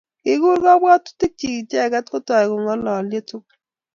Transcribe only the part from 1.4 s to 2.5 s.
icheget kotoi